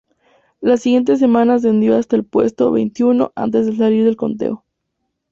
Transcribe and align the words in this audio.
La 0.61 0.77
siguiente 0.77 1.15
semana 1.15 1.53
ascendió 1.53 1.95
hasta 1.95 2.15
el 2.15 2.25
puesto 2.25 2.71
veintiuno 2.71 3.31
antes 3.35 3.67
de 3.67 3.75
salir 3.75 4.03
del 4.03 4.15
conteo. 4.17 4.65